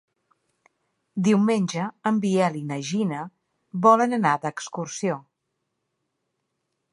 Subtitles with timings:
[1.27, 3.19] Diumenge en Biel i na Gina
[3.87, 5.19] volen anar d'excursió.